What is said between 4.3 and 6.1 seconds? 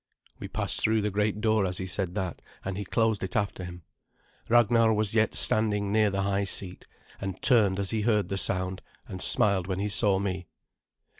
Ragnar was yet standing near